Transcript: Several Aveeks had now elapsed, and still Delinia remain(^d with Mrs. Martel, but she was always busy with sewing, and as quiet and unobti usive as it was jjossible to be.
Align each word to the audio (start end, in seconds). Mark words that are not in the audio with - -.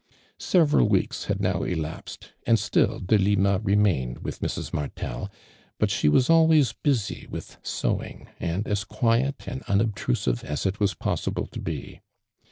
Several 0.39 0.87
Aveeks 0.89 1.25
had 1.25 1.39
now 1.39 1.61
elapsed, 1.61 2.31
and 2.47 2.57
still 2.57 2.99
Delinia 2.99 3.59
remain(^d 3.59 4.17
with 4.23 4.39
Mrs. 4.39 4.73
Martel, 4.73 5.29
but 5.77 5.91
she 5.91 6.09
was 6.09 6.27
always 6.27 6.73
busy 6.73 7.27
with 7.29 7.57
sewing, 7.61 8.27
and 8.39 8.67
as 8.67 8.83
quiet 8.83 9.43
and 9.47 9.61
unobti 9.65 10.05
usive 10.07 10.43
as 10.43 10.65
it 10.65 10.79
was 10.79 10.95
jjossible 10.95 11.51
to 11.51 11.61
be. 11.61 12.01